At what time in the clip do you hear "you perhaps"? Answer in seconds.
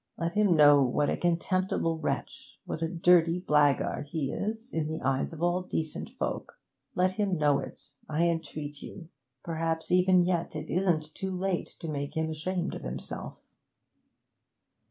8.81-9.91